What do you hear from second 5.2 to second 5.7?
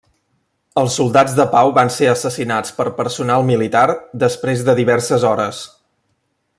hores.